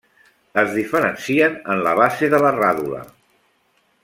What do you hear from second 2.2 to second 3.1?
de la ràdula.